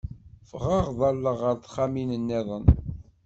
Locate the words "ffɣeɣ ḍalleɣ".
0.49-1.37